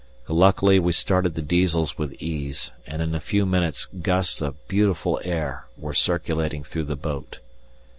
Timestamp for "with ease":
1.95-2.71